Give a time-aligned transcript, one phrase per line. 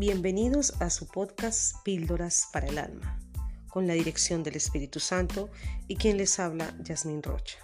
[0.00, 3.20] Bienvenidos a su podcast Píldoras para el Alma,
[3.68, 5.50] con la dirección del Espíritu Santo
[5.88, 7.58] y quien les habla, Yasmín Rocha.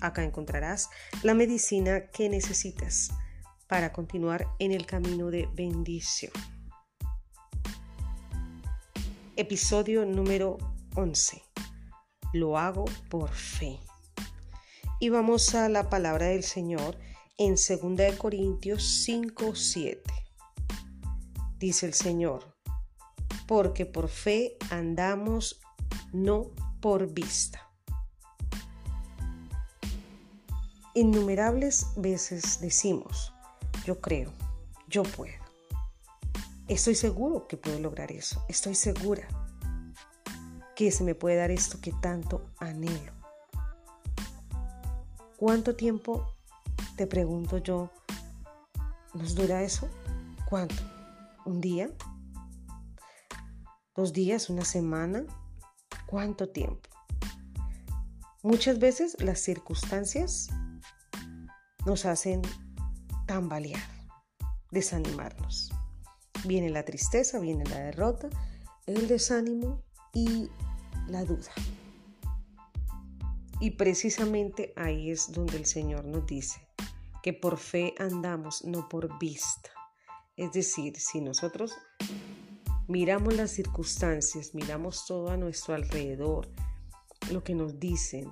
[0.00, 0.88] Acá encontrarás
[1.22, 3.10] la medicina que necesitas
[3.66, 6.32] para continuar en el camino de bendición.
[9.36, 10.56] Episodio número
[10.94, 11.42] 11.
[12.32, 13.78] Lo hago por fe.
[14.98, 16.96] Y vamos a la palabra del Señor
[17.36, 20.21] en 2 Corintios 5, 7.
[21.62, 22.42] Dice el Señor,
[23.46, 25.60] porque por fe andamos,
[26.12, 27.70] no por vista.
[30.92, 33.32] Innumerables veces decimos,
[33.84, 34.32] yo creo,
[34.88, 35.36] yo puedo.
[36.66, 38.44] Estoy seguro que puedo lograr eso.
[38.48, 39.28] Estoy segura
[40.74, 43.12] que se me puede dar esto que tanto anhelo.
[45.36, 46.34] ¿Cuánto tiempo,
[46.96, 47.88] te pregunto yo,
[49.14, 49.88] nos dura eso?
[50.50, 50.91] ¿Cuánto?
[51.44, 51.90] ¿Un día?
[53.96, 54.48] ¿Dos días?
[54.48, 55.24] ¿Una semana?
[56.06, 56.88] ¿Cuánto tiempo?
[58.44, 60.48] Muchas veces las circunstancias
[61.84, 62.42] nos hacen
[63.26, 63.82] tambalear,
[64.70, 65.72] desanimarnos.
[66.44, 68.28] Viene la tristeza, viene la derrota,
[68.86, 69.82] el desánimo
[70.14, 70.48] y
[71.08, 71.50] la duda.
[73.58, 76.68] Y precisamente ahí es donde el Señor nos dice
[77.22, 79.70] que por fe andamos, no por vista.
[80.36, 81.74] Es decir, si nosotros
[82.88, 86.48] miramos las circunstancias, miramos todo a nuestro alrededor,
[87.30, 88.30] lo que nos dicen,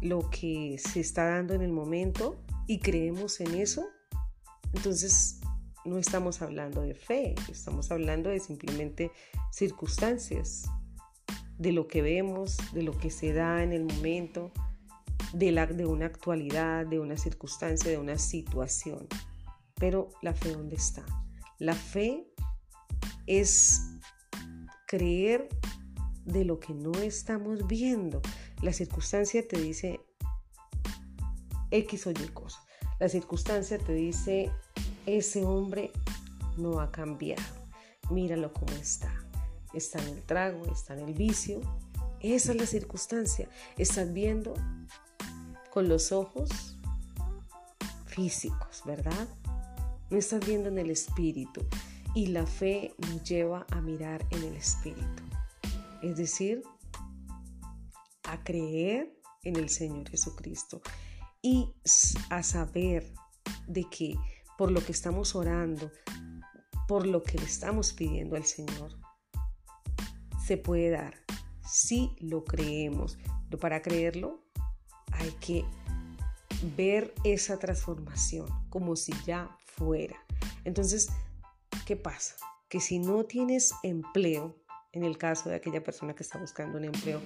[0.00, 3.84] lo que se está dando en el momento, y creemos en eso,
[4.72, 5.40] entonces
[5.84, 9.10] no estamos hablando de fe, estamos hablando de simplemente
[9.50, 10.64] circunstancias,
[11.58, 14.50] de lo que vemos, de lo que se da en el momento,
[15.32, 19.08] de, una actualidad, de una circunstancia, de una situación.
[19.74, 21.04] Pero la fe, ¿dónde está?
[21.58, 22.26] La fe
[23.26, 23.80] es
[24.86, 25.48] creer
[26.24, 28.20] de lo que no estamos viendo.
[28.62, 30.00] La circunstancia te dice
[31.70, 32.60] X o Y cosa.
[32.98, 34.50] La circunstancia te dice,
[35.06, 35.90] ese hombre
[36.56, 37.42] no ha cambiado.
[38.10, 39.12] Míralo como está.
[39.72, 41.60] Está en el trago, está en el vicio.
[42.20, 43.48] Esa es la circunstancia.
[43.76, 44.54] Estás viendo
[45.70, 46.78] con los ojos
[48.06, 49.28] físicos, ¿verdad?
[50.14, 51.66] No estás viendo en el espíritu.
[52.14, 55.24] Y la fe nos lleva a mirar en el espíritu.
[56.04, 56.62] Es decir,
[58.22, 60.80] a creer en el Señor Jesucristo
[61.42, 61.74] y
[62.30, 63.12] a saber
[63.66, 64.14] de que
[64.56, 65.90] por lo que estamos orando,
[66.86, 68.96] por lo que le estamos pidiendo al Señor,
[70.46, 71.16] se puede dar
[71.68, 73.18] si lo creemos.
[73.46, 74.44] Pero para creerlo
[75.10, 75.64] hay que
[76.76, 80.16] ver esa transformación como si ya fuera.
[80.64, 81.08] Entonces,
[81.86, 82.36] ¿qué pasa?
[82.68, 84.56] Que si no tienes empleo,
[84.92, 87.20] en el caso de aquella persona que está buscando un empleo,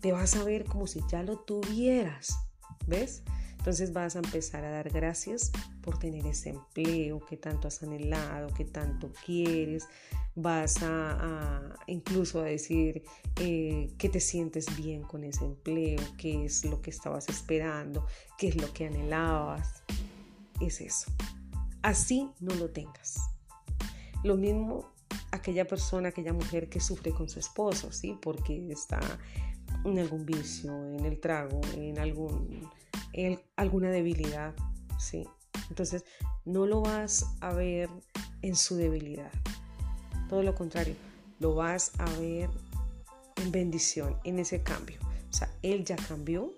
[0.00, 2.36] te vas a ver como si ya lo tuvieras.
[2.86, 3.22] ¿Ves?
[3.62, 5.52] Entonces vas a empezar a dar gracias
[5.82, 9.86] por tener ese empleo que tanto has anhelado, que tanto quieres.
[10.34, 13.04] Vas a, incluso a decir
[13.36, 18.04] eh, que te sientes bien con ese empleo, qué es lo que estabas esperando,
[18.36, 19.84] qué es lo que anhelabas.
[20.60, 21.12] Es eso.
[21.82, 23.20] Así no lo tengas.
[24.24, 24.90] Lo mismo
[25.30, 28.18] aquella persona, aquella mujer que sufre con su esposo, ¿sí?
[28.20, 28.98] Porque está
[29.84, 32.68] en algún vicio, en el trago, en algún
[33.56, 34.54] alguna debilidad,
[34.98, 35.26] ¿sí?
[35.68, 36.04] Entonces,
[36.44, 37.88] no lo vas a ver
[38.42, 39.30] en su debilidad.
[40.28, 40.96] Todo lo contrario,
[41.38, 42.50] lo vas a ver
[43.36, 44.98] en bendición, en ese cambio.
[45.30, 46.54] O sea, él ya cambió,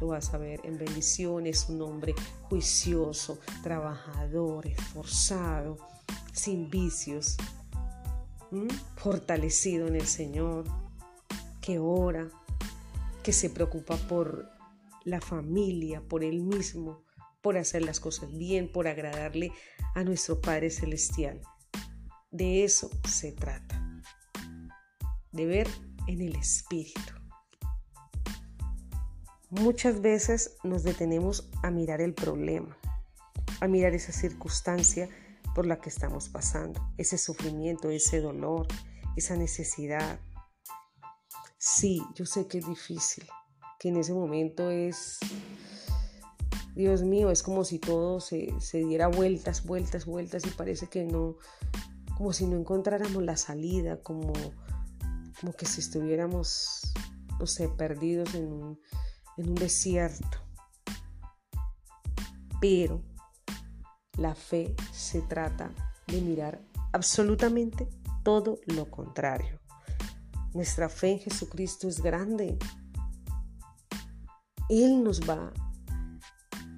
[0.00, 2.14] lo vas a ver en bendición, es un hombre
[2.48, 5.76] juicioso, trabajador, esforzado,
[6.32, 7.36] sin vicios,
[8.96, 10.64] fortalecido en el Señor,
[11.60, 12.28] que ora,
[13.22, 14.59] que se preocupa por
[15.04, 17.04] la familia, por Él mismo,
[17.40, 19.52] por hacer las cosas bien, por agradarle
[19.94, 21.40] a nuestro Padre Celestial.
[22.30, 24.02] De eso se trata,
[25.32, 25.68] de ver
[26.06, 27.14] en el Espíritu.
[29.50, 32.76] Muchas veces nos detenemos a mirar el problema,
[33.60, 35.08] a mirar esa circunstancia
[35.54, 38.68] por la que estamos pasando, ese sufrimiento, ese dolor,
[39.16, 40.20] esa necesidad.
[41.58, 43.24] Sí, yo sé que es difícil,
[43.80, 45.18] que en ese momento es,
[46.74, 51.36] Dios mío, es como si todo se, diera vueltas, vueltas, vueltas y parece que no,
[52.18, 54.34] como si no encontráramos la salida, como,
[55.40, 56.92] como que si estuviéramos,
[57.38, 58.80] no sé, perdidos en un,
[59.38, 60.38] en un desierto.
[62.60, 63.02] Pero
[64.18, 65.72] la fe se trata
[66.06, 66.60] de mirar
[66.92, 67.88] absolutamente
[68.22, 69.58] todo lo contrario.
[70.52, 72.58] Nuestra fe en Jesucristo es grande.
[74.70, 75.52] Él nos va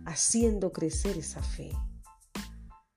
[0.06, 1.70] haciendo crecer esa fe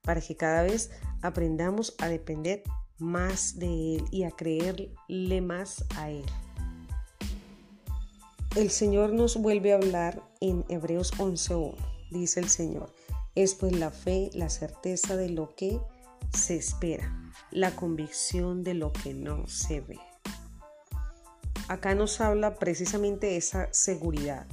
[0.02, 0.90] para que cada vez
[1.22, 2.64] aprendamos a depender
[2.98, 6.24] más de Él y a creerle más a Él.
[8.56, 11.76] El Señor nos vuelve a hablar en Hebreos 11.1.
[12.12, 12.94] Dice el Señor,
[13.36, 15.78] es pues la fe, la certeza de lo que
[16.34, 20.00] se espera, la convicción de lo que no se ve.
[21.68, 24.48] Acá nos habla precisamente esa seguridad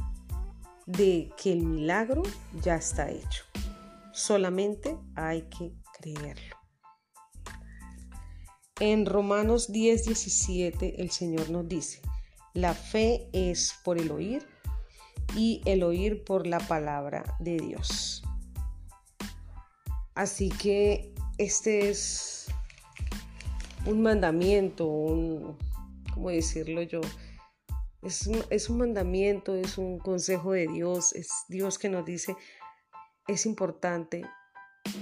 [0.86, 2.22] de que el milagro
[2.62, 3.44] ya está hecho.
[4.12, 6.56] Solamente hay que creerlo.
[8.80, 12.00] En Romanos 10, 17 el Señor nos dice,
[12.54, 14.44] la fe es por el oír
[15.36, 18.22] y el oír por la palabra de Dios.
[20.14, 22.46] Así que este es
[23.86, 25.56] un mandamiento, un,
[26.12, 27.00] ¿cómo decirlo yo?
[28.02, 32.36] Es un, es un mandamiento, es un consejo de Dios, es Dios que nos dice,
[33.28, 34.22] es importante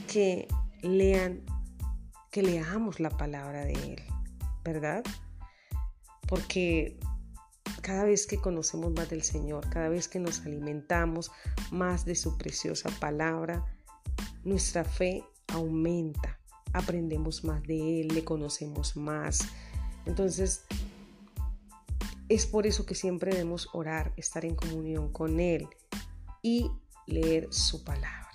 [0.06, 0.46] que
[0.82, 1.42] lean,
[2.30, 4.02] que leamos la palabra de Él,
[4.62, 5.02] ¿verdad?
[6.28, 6.98] Porque
[7.80, 11.30] cada vez que conocemos más del Señor, cada vez que nos alimentamos
[11.70, 13.64] más de su preciosa palabra,
[14.44, 16.38] nuestra fe aumenta,
[16.72, 19.40] aprendemos más de Él, le conocemos más.
[20.06, 20.64] Entonces,
[22.30, 25.66] es por eso que siempre debemos orar, estar en comunión con Él
[26.42, 26.70] y
[27.06, 28.28] leer su palabra.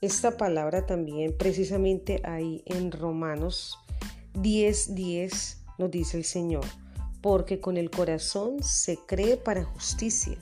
[0.00, 3.76] Esta palabra también precisamente ahí en Romanos
[4.34, 6.64] 10:10 10, nos dice el Señor,
[7.20, 10.38] porque con el corazón se cree para justicia,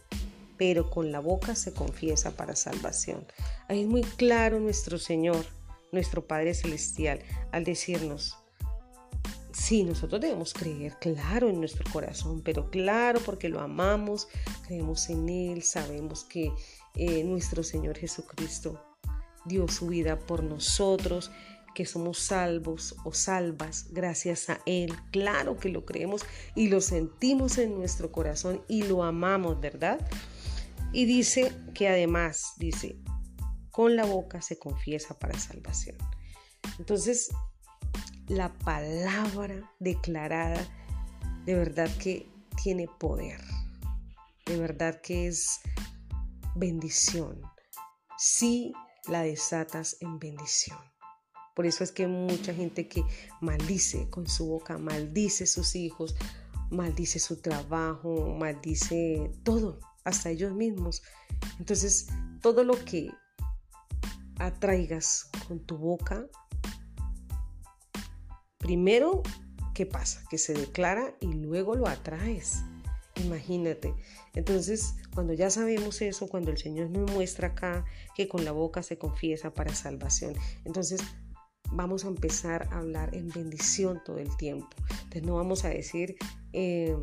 [0.58, 3.26] pero con la boca se confiesa para salvación.
[3.68, 5.46] Ahí es muy claro nuestro Señor,
[5.92, 7.20] nuestro Padre Celestial,
[7.52, 8.43] al decirnos,
[9.64, 14.28] Sí, nosotros debemos creer, claro, en nuestro corazón, pero claro, porque lo amamos,
[14.66, 16.52] creemos en Él, sabemos que
[16.96, 18.78] eh, nuestro Señor Jesucristo
[19.46, 21.30] dio su vida por nosotros,
[21.74, 24.92] que somos salvos o salvas gracias a Él.
[25.10, 29.98] Claro que lo creemos y lo sentimos en nuestro corazón y lo amamos, ¿verdad?
[30.92, 32.98] Y dice que además, dice,
[33.70, 35.96] con la boca se confiesa para salvación.
[36.78, 37.30] Entonces,
[38.28, 40.66] la palabra declarada
[41.44, 42.30] de verdad que
[42.62, 43.40] tiene poder,
[44.46, 45.60] de verdad que es
[46.54, 47.40] bendición.
[48.16, 48.72] Si
[49.06, 50.78] la desatas en bendición.
[51.54, 53.04] Por eso es que mucha gente que
[53.40, 56.16] maldice con su boca, maldice sus hijos,
[56.70, 61.02] maldice su trabajo, maldice todo, hasta ellos mismos.
[61.58, 62.08] Entonces,
[62.40, 63.10] todo lo que
[64.38, 66.26] atraigas con tu boca
[68.64, 69.22] Primero,
[69.74, 70.24] ¿qué pasa?
[70.30, 72.62] Que se declara y luego lo atraes.
[73.22, 73.94] Imagínate.
[74.32, 77.84] Entonces, cuando ya sabemos eso, cuando el Señor nos muestra acá
[78.16, 80.32] que con la boca se confiesa para salvación,
[80.64, 81.02] entonces
[81.72, 84.74] vamos a empezar a hablar en bendición todo el tiempo.
[84.88, 86.16] Entonces no vamos a decir,
[86.54, 86.96] eh,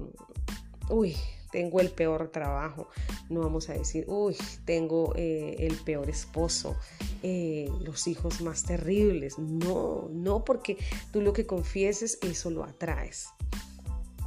[0.90, 1.16] uy,
[1.52, 2.90] tengo el peor trabajo,
[3.30, 6.76] no vamos a decir, uy, tengo eh, el peor esposo,
[7.24, 9.38] eh, los hijos más terribles.
[9.38, 10.78] No, no, porque
[11.12, 13.28] tú lo que confieses, eso lo atraes.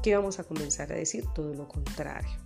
[0.03, 1.25] ¿Qué vamos a comenzar a decir?
[1.35, 2.39] Todo lo contrario.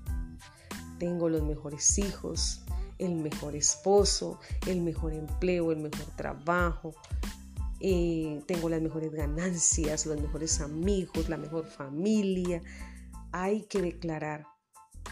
[0.99, 2.63] Tengo los mejores hijos,
[2.99, 6.95] el mejor esposo, el mejor empleo, el mejor trabajo,
[7.81, 12.63] eh, tengo las mejores ganancias, los mejores amigos, la mejor familia.
[13.33, 14.47] Hay que declarar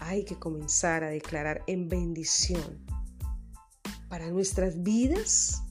[0.01, 2.85] hay que comenzar a declarar en bendición
[4.09, 5.63] para nuestras vidas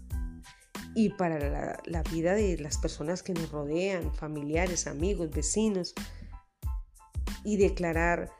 [0.94, 5.94] y para la, vida de las personas que nos rodean, familiares, amigos, vecinos,
[7.44, 8.32] y declarar,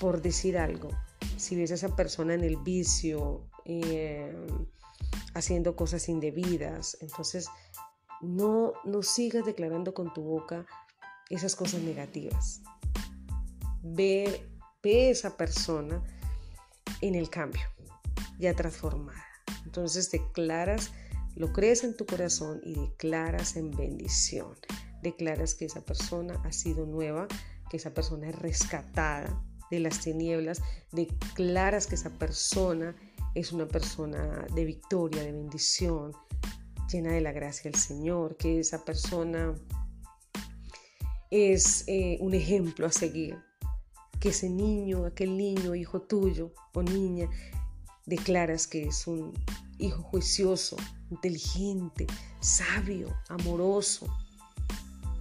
[0.00, 0.90] por decir algo,
[1.36, 4.34] si ves a esa persona en el vicio, eh,
[5.34, 7.48] haciendo cosas indebidas, entonces
[8.20, 10.66] no, no sigas declarando con tu boca
[11.30, 12.62] esas cosas negativas
[13.94, 14.46] ve,
[14.82, 16.02] ve esa persona
[17.00, 17.62] en el cambio,
[18.38, 19.24] ya transformada.
[19.64, 20.92] Entonces declaras,
[21.34, 24.54] lo crees en tu corazón y declaras en bendición.
[25.02, 27.28] Declaras que esa persona ha sido nueva,
[27.70, 29.40] que esa persona es rescatada
[29.70, 30.60] de las tinieblas.
[30.92, 32.96] Declaras que esa persona
[33.34, 36.12] es una persona de victoria, de bendición,
[36.90, 39.54] llena de la gracia del Señor, que esa persona
[41.30, 43.38] es eh, un ejemplo a seguir,
[44.20, 47.28] que ese niño, aquel niño, hijo tuyo o niña,
[48.06, 49.32] declaras que es un
[49.78, 50.76] hijo juicioso,
[51.10, 52.06] inteligente,
[52.40, 54.06] sabio, amoroso.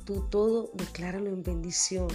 [0.06, 2.08] Tú todo decláralo en bendición.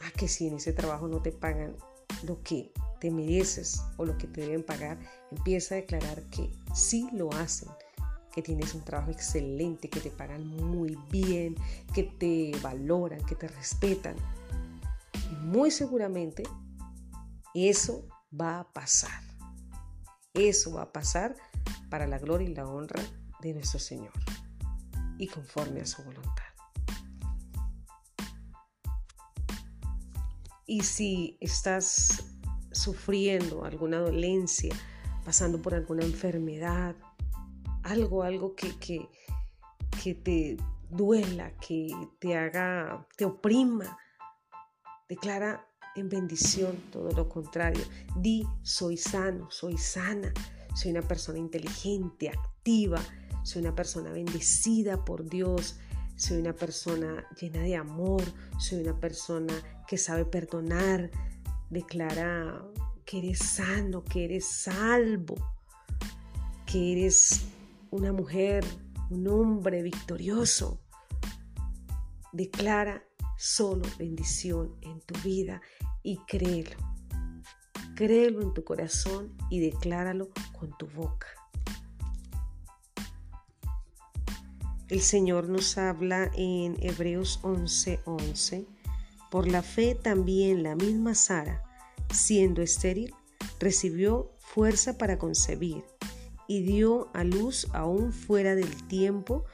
[0.00, 1.76] A que si en ese trabajo no te pagan
[2.22, 4.98] lo que te mereces o lo que te deben pagar,
[5.30, 7.68] empieza a declarar que sí lo hacen,
[8.32, 11.56] que tienes un trabajo excelente, que te pagan muy bien,
[11.94, 14.16] que te valoran, que te respetan.
[15.42, 16.42] Muy seguramente
[17.54, 18.06] eso
[18.38, 19.22] va a pasar.
[20.34, 21.36] Eso va a pasar
[21.88, 23.02] para la gloria y la honra
[23.40, 24.12] de nuestro Señor
[25.18, 26.44] y conforme a su voluntad.
[30.66, 32.26] Y si estás
[32.72, 34.74] sufriendo alguna dolencia,
[35.24, 36.96] pasando por alguna enfermedad,
[37.84, 39.08] algo, algo que, que,
[40.02, 40.56] que te
[40.90, 41.88] duela, que
[42.18, 43.96] te haga, te oprima,
[45.08, 47.82] declara en bendición todo lo contrario.
[48.16, 50.32] Di, soy sano, soy sana,
[50.74, 53.00] soy una persona inteligente, activa,
[53.42, 55.78] soy una persona bendecida por Dios,
[56.16, 58.22] soy una persona llena de amor,
[58.58, 59.54] soy una persona
[59.86, 61.10] que sabe perdonar,
[61.70, 62.62] declara
[63.04, 65.36] que eres sano, que eres salvo,
[66.66, 67.46] que eres
[67.90, 68.64] una mujer,
[69.10, 70.80] un hombre victorioso.
[72.32, 73.05] Declara
[73.36, 75.60] solo bendición en tu vida
[76.02, 76.76] y créelo.
[77.94, 80.28] Créelo en tu corazón y decláralo
[80.58, 81.28] con tu boca.
[84.88, 88.00] El Señor nos habla en Hebreos 11:11.
[88.04, 88.66] 11,
[89.30, 91.64] Por la fe también la misma Sara,
[92.12, 93.12] siendo estéril,
[93.58, 95.82] recibió fuerza para concebir
[96.46, 99.44] y dio a luz aún fuera del tiempo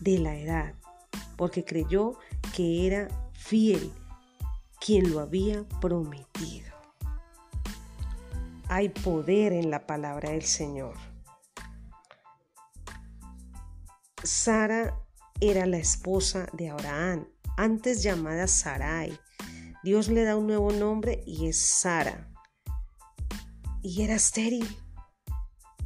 [0.00, 0.74] de la edad,
[1.36, 2.18] porque creyó
[2.56, 3.92] que era fiel
[4.80, 6.72] quien lo había prometido.
[8.70, 10.94] Hay poder en la palabra del Señor.
[14.22, 14.98] Sara
[15.38, 19.20] era la esposa de Abraham, antes llamada Sarai.
[19.84, 22.32] Dios le da un nuevo nombre y es Sara.
[23.82, 24.66] Y era estéril,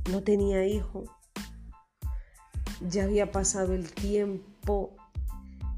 [0.09, 1.03] no tenía hijo.
[2.81, 5.00] Ya había pasado el tiempo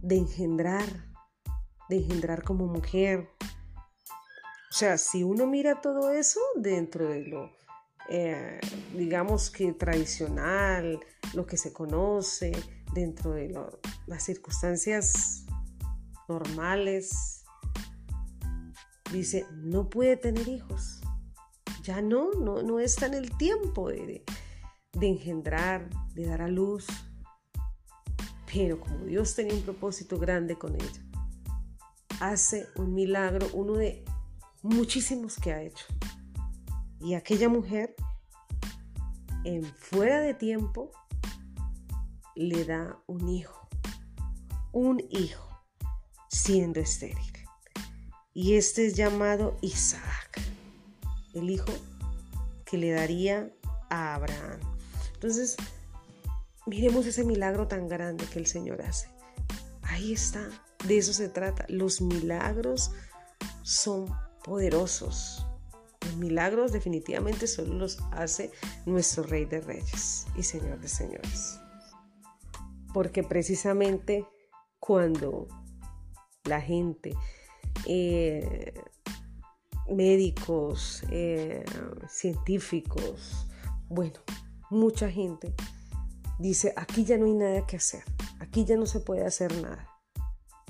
[0.03, 0.85] de engendrar,
[1.89, 3.31] de engendrar como mujer.
[3.41, 7.51] O sea, si uno mira todo eso dentro de lo,
[8.09, 8.61] eh,
[8.95, 11.01] digamos que tradicional,
[11.35, 12.53] lo que se conoce,
[12.93, 13.55] dentro de
[14.07, 15.47] las circunstancias
[16.29, 17.45] normales,
[19.13, 21.01] dice, no puede tener hijos.
[21.83, 24.25] Ya no, no, no está en el tiempo de,
[24.93, 26.87] de engendrar, de dar a luz.
[28.53, 31.03] Pero como Dios tenía un propósito grande con ella,
[32.21, 34.05] hace un milagro, uno de
[34.63, 35.87] muchísimos que ha hecho.
[37.01, 37.95] Y aquella mujer,
[39.45, 40.91] en fuera de tiempo,
[42.37, 43.69] le da un hijo,
[44.73, 45.49] un hijo,
[46.29, 47.33] siendo estéril.
[48.35, 50.41] Y este es llamado Isaac,
[51.35, 51.73] el hijo
[52.67, 53.51] que le daría
[53.91, 54.61] a Abraham.
[55.15, 55.57] Entonces,
[56.67, 59.09] Miremos ese milagro tan grande que el Señor hace.
[59.83, 60.49] Ahí está,
[60.87, 61.67] de eso se trata.
[61.69, 62.93] Los milagros
[63.63, 64.07] son
[64.45, 65.47] poderosos.
[66.05, 68.51] Los milagros definitivamente solo los hace
[68.87, 71.59] nuestro Rey de Reyes y Señor de Señores.
[72.95, 74.27] Porque precisamente
[74.79, 75.49] cuando
[76.45, 77.17] la gente,
[77.87, 78.75] eh,
[79.89, 81.65] médicos, eh,
[82.09, 83.49] científicos,
[83.89, 84.21] bueno,
[84.71, 85.55] mucha gente
[86.43, 88.05] dice, aquí ya no hay nada que hacer,
[88.41, 89.89] aquí ya no se puede hacer nada.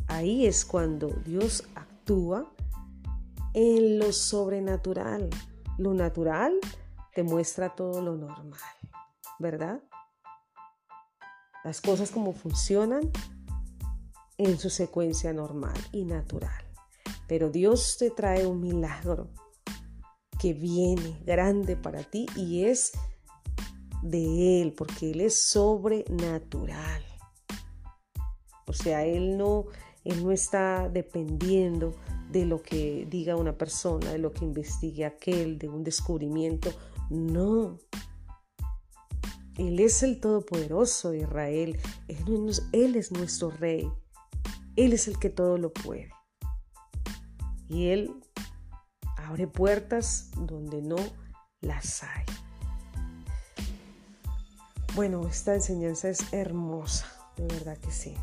[0.06, 2.52] Ahí es cuando Dios actúa
[3.54, 5.30] en lo sobrenatural.
[5.78, 6.54] Lo natural
[7.14, 8.60] te muestra todo lo normal,
[9.38, 9.82] ¿verdad?
[11.64, 13.10] Las cosas como funcionan
[14.36, 16.64] en su secuencia normal y natural.
[17.28, 19.30] Pero Dios te trae un milagro
[20.38, 22.92] que viene grande para ti y es
[24.02, 27.04] de Él, porque Él es sobrenatural.
[28.66, 29.66] O sea, Él no,
[30.04, 31.94] Él no está dependiendo
[32.30, 36.70] de lo que diga una persona, de lo que investigue aquel, de un descubrimiento.
[37.10, 37.78] No.
[39.56, 41.78] Él es el Todopoderoso de Israel.
[42.08, 43.90] Él es nuestro Rey.
[44.76, 46.10] Él es el que todo lo puede.
[47.68, 48.14] Y Él
[49.18, 50.96] abre puertas donde no
[51.60, 52.24] las hay.
[54.94, 57.06] Bueno, esta enseñanza es hermosa,
[57.38, 58.14] de verdad que sí.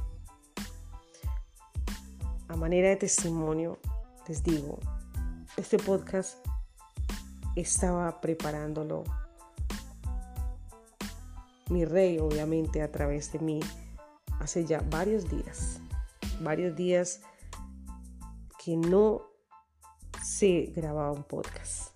[2.47, 3.79] A manera de testimonio,
[4.27, 4.77] les digo,
[5.57, 6.37] este podcast
[7.55, 9.03] estaba preparándolo
[11.71, 13.59] mi rey, obviamente, a través de mí,
[14.39, 15.79] hace ya varios días,
[16.39, 17.21] varios días
[18.63, 19.23] que no
[20.23, 21.93] se grababa un podcast.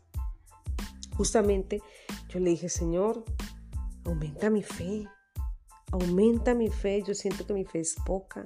[1.15, 1.84] Justamente
[2.30, 3.24] yo le dije, Señor,
[4.06, 5.08] aumenta mi fe,
[5.92, 8.46] aumenta mi fe, yo siento que mi fe es poca.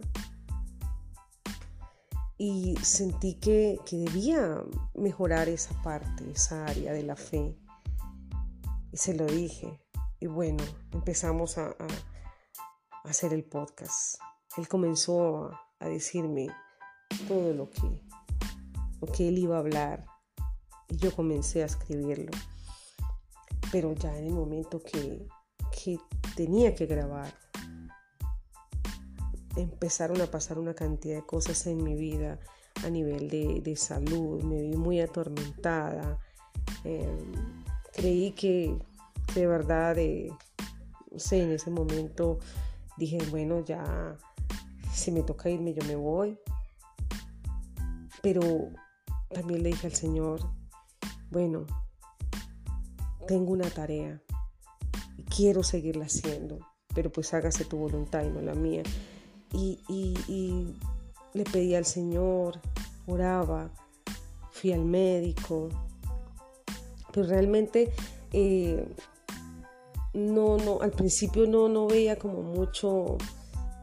[2.40, 7.58] Y sentí que, debía mejorar esa parte, esa área de la fe.
[8.92, 9.82] Y se lo dije.
[10.20, 11.76] Y bueno, empezamos a,
[13.06, 14.20] hacer el podcast.
[14.58, 16.48] Él comenzó a, decirme
[17.28, 18.02] todo lo que,
[19.02, 20.06] lo que él iba a hablar.
[20.90, 22.32] Y yo comencé a escribirlo.
[23.72, 25.28] Pero ya en el momento que,
[25.71, 26.00] que
[26.36, 27.33] tenía que grabar,
[29.55, 32.39] empezaron a pasar una cantidad de cosas en mi vida
[32.86, 36.19] a nivel de, salud, me vi muy atormentada,
[36.83, 38.77] em, creí que
[39.33, 39.97] de verdad,
[41.12, 42.39] no sé, en ese momento
[42.97, 44.17] dije, bueno, ya,
[44.91, 46.39] si me toca irme, yo me voy.
[48.21, 48.71] Pero
[49.29, 50.39] también le dije al Señor,
[51.29, 51.65] bueno,
[53.27, 54.21] tengo una tarea
[55.38, 56.60] quiero seguirla haciendo,
[56.96, 58.82] pero pues hágase tu voluntad y no la mía
[59.53, 60.75] y,
[61.34, 62.60] le pedí al Señor,
[63.06, 63.70] oraba,
[64.51, 65.70] fui al médico,
[67.13, 67.91] pero realmente
[68.34, 68.88] eh,
[70.13, 73.17] no, no, al principio no, no veía como mucho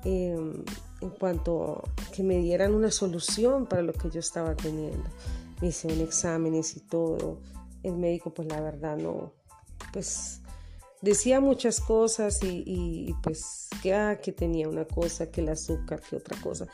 [0.05, 0.65] em,
[1.01, 5.09] en cuanto a que me dieran una solución para lo que yo estaba teniendo.
[5.61, 7.39] Me hicieron exámenes y todo.
[7.85, 9.33] El médico, pues la verdad no,
[9.93, 10.41] pues
[11.05, 16.17] decía muchas cosas y, pues que, ah, que tenía una cosa, que el azúcar, que
[16.17, 16.67] otra cosa.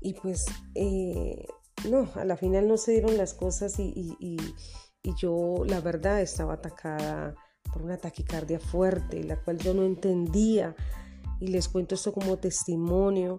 [0.00, 1.46] Y pues eh,
[1.90, 6.54] no, a la final no se dieron las cosas y, y yo la verdad estaba
[6.54, 7.34] atacada
[7.72, 10.76] por una taquicardia fuerte, la cual yo no entendía.
[11.40, 13.38] Y les cuento esto como testimonio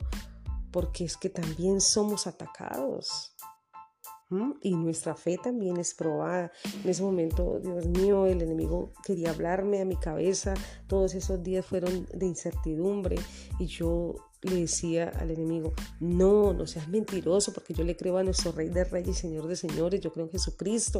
[0.71, 3.35] porque es que también somos atacados.
[4.61, 6.51] Y nuestra fe también es probada.
[6.83, 10.53] En ese momento, Dios mío, el enemigo quería hablarme a mi cabeza.
[10.87, 13.15] Todos esos días fueron de incertidumbre
[13.57, 18.23] y yo le decía al enemigo, no, no seas mentiroso porque yo le creo a
[18.23, 20.99] nuestro Rey de Reyes y Señor de Señores, yo creo en Jesucristo.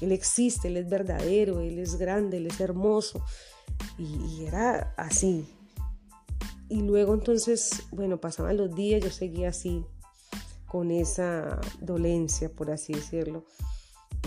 [0.00, 3.24] Él existe, Él es verdadero, Él es grande, Él es hermoso.
[3.98, 5.46] y era así.
[6.68, 9.84] Y luego entonces, bueno, pasaban los días, yo seguía así,
[10.68, 13.44] con esa dolencia, por así decirlo.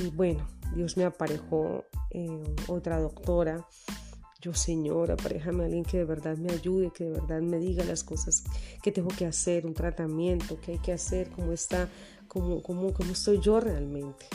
[0.01, 3.65] Y bueno, Dios me aparejó eh, otra doctora.
[4.41, 7.83] Yo, Señor, aparejame a alguien que de verdad me ayude, que de verdad me diga
[7.83, 8.43] las cosas
[8.81, 11.87] que tengo que hacer, un tratamiento, que hay que hacer, cómo está,
[12.27, 14.25] cómo, cómo, cómo estoy yo realmente.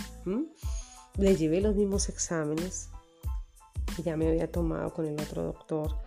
[1.18, 2.88] Le llevé los mismos exámenes
[3.96, 6.05] que ya me había tomado con el otro doctor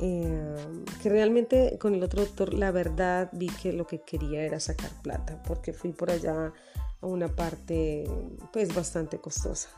[0.00, 0.56] eh,
[1.02, 4.90] que realmente con el otro doctor la verdad vi que lo que quería era sacar
[5.02, 6.52] plata porque fui por allá
[7.00, 8.04] a una parte
[8.52, 9.68] pues bastante costosa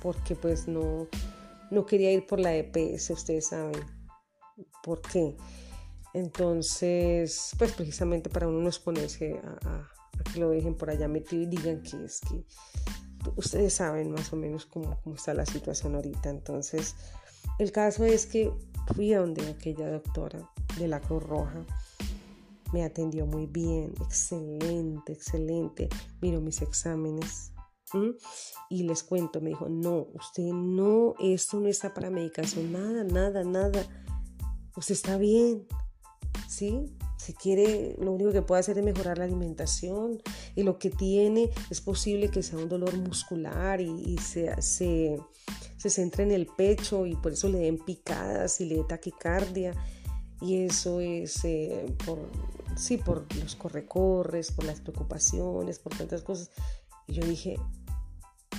[0.00, 1.08] porque pues no,
[1.70, 3.84] no quería ir por la EPS, ustedes saben
[4.82, 5.36] por qué.
[6.14, 9.88] Entonces, pues precisamente para uno no exponerse a,
[10.32, 12.44] que lo dejen por allá metido y digan que es que
[13.36, 16.30] ustedes saben más o menos cómo, cómo está la situación ahorita.
[16.30, 16.94] Entonces,
[17.58, 18.52] el caso es que
[18.94, 21.64] fui a donde aquella doctora de la Cruz Roja.
[22.72, 25.88] Me atendió muy bien, excelente, excelente.
[26.20, 27.52] Miro mis exámenes.
[28.68, 33.44] Y les cuento, me dijo, no, usted no, esto no está para medicación, nada, nada,
[33.44, 33.86] nada.
[34.76, 35.66] Usted está bien,
[36.48, 36.92] ¿sí?
[37.16, 40.20] Si quiere, lo único que puede hacer es mejorar la alimentación
[40.54, 45.18] y lo que tiene es posible que sea un dolor muscular y, se, se,
[45.90, 49.72] se centra en el pecho y por eso le den picadas y le dé taquicardia.
[50.40, 52.18] Y eso es eh, por,
[52.76, 56.50] sí, por los correcorres, por las preocupaciones, por tantas cosas.
[57.06, 57.56] Y yo dije,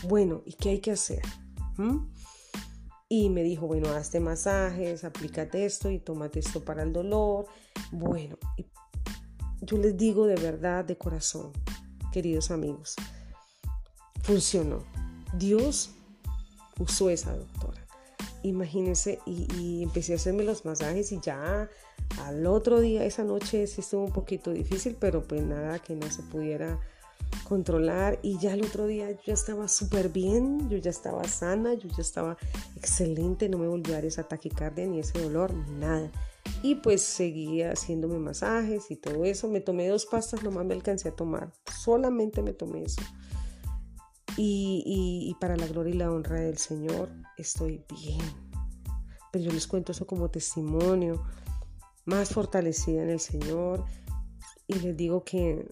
[0.04, 1.22] bueno, ¿y qué hay que hacer?
[3.10, 7.46] Y me dijo, bueno, hazte masajes, aplícate esto y tómate esto para el dolor.
[7.92, 8.38] Bueno,
[9.62, 11.52] yo les digo de verdad, de corazón,
[12.12, 12.96] queridos amigos,
[14.24, 14.84] funcionó.
[15.34, 15.92] Dios
[16.80, 17.86] usó esa doctora.
[18.44, 21.70] Imagínense, y, empecé a hacerme los masajes y ya
[22.24, 26.10] al otro día, esa noche sí estuvo un poquito difícil, pero pues nada que no
[26.10, 26.80] se pudiera
[27.44, 31.74] controlar y ya el otro día yo ya estaba súper bien, yo ya estaba sana,
[31.74, 32.38] yo ya estaba
[32.76, 36.10] excelente, no me volvió a dar esa taquicardia ni ese dolor, nada.
[36.64, 39.48] Y pues seguía haciéndome masajes y todo eso.
[39.48, 41.52] Me tomé dos pastas, nomás me alcancé a tomar.
[41.84, 43.02] Solamente me tomé eso.
[44.38, 48.22] Y, para la gloria y la honra del Señor estoy bien.
[49.32, 51.24] pero yo les cuento eso como testimonio,
[52.06, 53.84] más fortalecida en el Señor.
[54.68, 55.68] Y les digo que,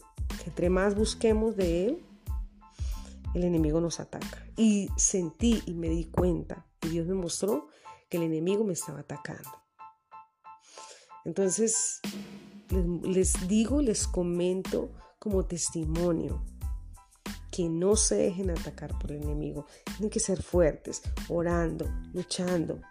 [0.46, 2.06] entre más busquemos de Él,
[3.36, 4.46] el enemigo nos ataca.
[4.58, 7.68] Y sentí y me di cuenta, y Dios me mostró
[8.10, 9.50] que el enemigo me estaba atacando.
[11.26, 12.02] Entonces,
[13.04, 16.44] les, digo, les comento como testimonio
[17.56, 19.66] que no se dejen atacar por el enemigo.
[19.86, 22.82] Tienen que ser fuertes, orando, luchando.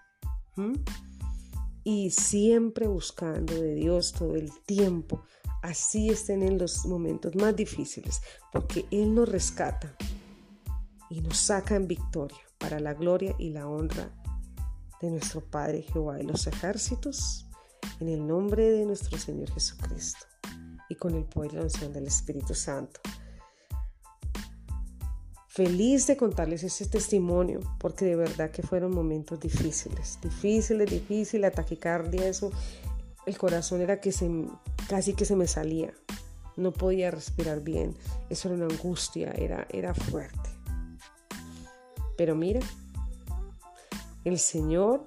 [1.83, 5.22] Y siempre buscando de Dios todo el tiempo.
[5.62, 8.22] Así estén en los momentos más difíciles,
[8.53, 9.96] porque Él nos rescata
[11.11, 14.14] y nos saca en victoria para la gloria y la honra
[15.03, 17.46] de nuestro Padre Jehová de los ejércitos,
[18.00, 20.27] en el nombre de nuestro Señor Jesucristo
[20.88, 23.00] y con el poder y la unción del Espíritu Santo.
[25.55, 31.53] Feliz de contarles ese testimonio, porque de verdad que fueron momentos difíciles, difíciles, difíciles, la
[31.53, 32.51] taquicardia, eso,
[33.25, 34.29] el corazón era que se,
[34.88, 35.95] casi que se me salía,
[36.57, 37.95] no podía respirar bien,
[38.31, 40.51] eso era una angustia, era, era fuerte.
[42.17, 42.59] Pero mira,
[44.25, 45.07] el Señor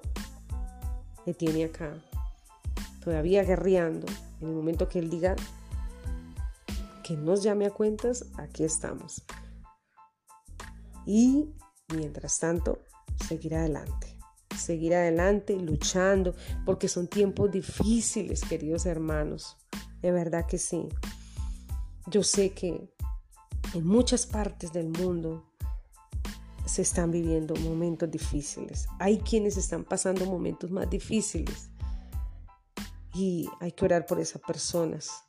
[1.26, 1.92] me tiene acá,
[3.04, 4.06] todavía guerreando.
[4.40, 5.36] En el momento que Él diga
[7.04, 9.22] que nos llame a cuentas, aquí estamos.
[11.08, 11.54] Y
[11.96, 12.80] mientras tanto,
[13.26, 14.18] seguir adelante.
[14.54, 16.34] Seguir adelante, luchando,
[16.66, 19.56] porque son tiempos difíciles, queridos hermanos.
[20.02, 20.86] De verdad que sí.
[22.08, 22.92] Yo sé que
[23.72, 25.50] en muchas partes del mundo
[26.66, 28.86] se están viviendo momentos difíciles.
[28.98, 31.70] Hay quienes están pasando momentos más difíciles.
[33.14, 35.24] Y hay que orar por esas personas,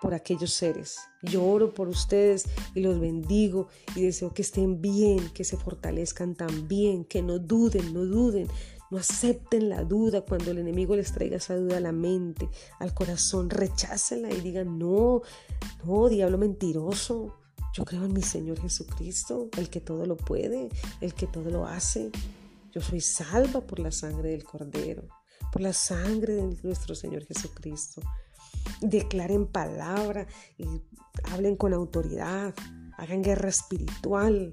[0.00, 0.98] por aquellos seres.
[1.22, 6.34] Yo oro por ustedes y los bendigo y deseo que estén bien, que se fortalezcan
[6.34, 8.48] también, que no duden, no duden,
[8.90, 12.94] no acepten la duda cuando el enemigo les traiga esa duda a la mente, al
[12.94, 15.22] corazón, rechácenla y digan, no,
[15.84, 17.34] no, diablo mentiroso,
[17.76, 21.66] yo creo en mi Señor Jesucristo, el que todo lo puede, el que todo lo
[21.66, 22.10] hace.
[22.72, 25.08] Yo soy salva por la sangre del Cordero,
[25.52, 28.02] por la sangre de nuestro Señor Jesucristo.
[28.80, 30.26] Declaren palabra
[30.58, 30.66] y
[31.32, 32.54] hablen con autoridad,
[32.96, 34.52] hagan guerra espiritual,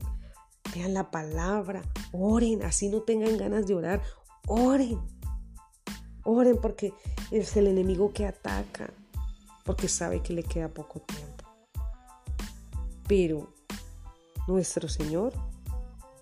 [0.73, 4.01] vean la palabra, oren, así no tengan ganas de orar,
[4.47, 4.99] oren.
[6.25, 6.93] Oren porque
[7.31, 8.93] es el enemigo que ataca,
[9.65, 11.43] porque sabe que le queda poco tiempo.
[13.07, 13.53] Pero
[14.47, 15.33] nuestro Señor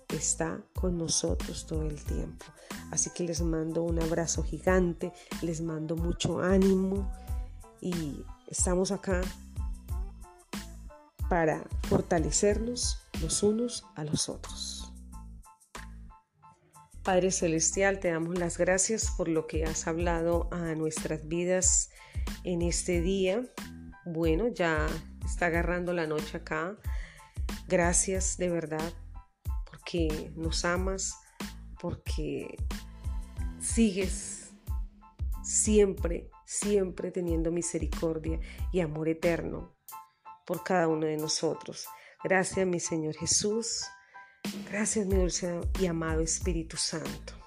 [0.08, 2.44] está con nosotros todo el tiempo.
[2.90, 7.10] Así que les mando un abrazo gigante, les mando mucho ánimo
[7.82, 9.20] y estamos acá
[11.28, 14.94] para fortalecernos los unos a los otros.
[17.02, 21.90] Padre Celestial, te damos las gracias por lo que has hablado a nuestras vidas
[22.44, 23.42] en este día.
[24.06, 24.86] Bueno, ya
[25.24, 26.76] está agarrando la noche acá.
[27.66, 28.92] Gracias de verdad
[29.68, 31.16] porque nos amas,
[31.80, 32.56] porque
[33.58, 34.52] sigues
[35.42, 38.38] siempre, siempre teniendo misericordia
[38.72, 39.74] y amor eterno
[40.46, 41.86] por cada uno de nosotros.
[42.22, 43.86] Gracias mi Señor Jesús.
[44.70, 47.41] Gracias mi dulce y amado Espíritu Santo.